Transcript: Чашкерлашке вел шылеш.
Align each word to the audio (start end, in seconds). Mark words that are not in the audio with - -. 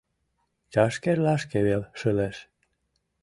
Чашкерлашке 0.73 1.59
вел 1.67 1.83
шылеш. 1.99 2.37